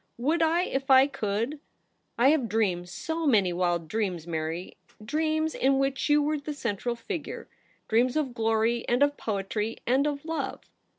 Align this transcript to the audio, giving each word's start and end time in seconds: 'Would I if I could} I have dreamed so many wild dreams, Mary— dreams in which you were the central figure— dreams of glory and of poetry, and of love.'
'Would 0.31 0.41
I 0.41 0.63
if 0.63 0.89
I 0.89 1.05
could} 1.05 1.59
I 2.17 2.29
have 2.29 2.49
dreamed 2.49 2.89
so 2.89 3.27
many 3.27 3.53
wild 3.53 3.87
dreams, 3.87 4.25
Mary— 4.25 4.75
dreams 5.15 5.53
in 5.53 5.77
which 5.77 6.09
you 6.09 6.23
were 6.23 6.39
the 6.39 6.55
central 6.55 6.95
figure— 6.95 7.47
dreams 7.87 8.15
of 8.17 8.33
glory 8.33 8.83
and 8.89 9.03
of 9.03 9.15
poetry, 9.15 9.77
and 9.85 10.07
of 10.07 10.25
love.' 10.25 10.61